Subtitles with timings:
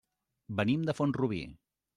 [0.61, 1.43] Venim de Font-rubí.